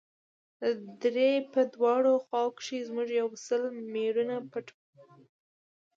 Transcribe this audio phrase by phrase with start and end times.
[0.61, 0.63] د
[1.03, 3.61] درې په دواړو خواوو کښې زموږ يو سل
[3.93, 5.07] مېړونه پټ وو.